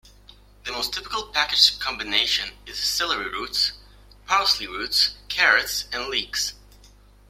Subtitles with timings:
[0.63, 3.71] The most typical, packaged combination is celery root,
[4.25, 6.53] parsley root, carrots, and leeks.